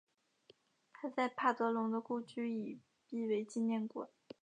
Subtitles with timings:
[0.91, 4.09] 他在帕德龙的故居已辟为纪念馆。